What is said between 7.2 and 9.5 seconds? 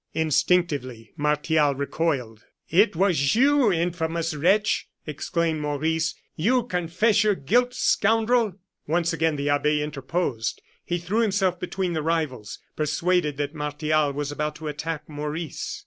your guilt, scoundrel?" Once again the